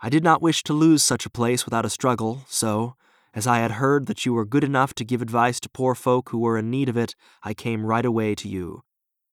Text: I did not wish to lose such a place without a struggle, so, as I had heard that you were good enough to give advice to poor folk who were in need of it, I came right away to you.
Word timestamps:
I 0.00 0.08
did 0.08 0.22
not 0.22 0.42
wish 0.42 0.62
to 0.64 0.72
lose 0.72 1.02
such 1.02 1.26
a 1.26 1.30
place 1.30 1.64
without 1.64 1.86
a 1.86 1.90
struggle, 1.90 2.44
so, 2.48 2.96
as 3.34 3.46
I 3.46 3.58
had 3.58 3.72
heard 3.72 4.06
that 4.06 4.24
you 4.24 4.32
were 4.32 4.44
good 4.44 4.64
enough 4.64 4.94
to 4.94 5.04
give 5.04 5.20
advice 5.20 5.60
to 5.60 5.68
poor 5.68 5.94
folk 5.94 6.30
who 6.30 6.38
were 6.38 6.58
in 6.58 6.70
need 6.70 6.88
of 6.88 6.96
it, 6.96 7.14
I 7.42 7.54
came 7.54 7.84
right 7.84 8.04
away 8.04 8.34
to 8.36 8.48
you. 8.48 8.82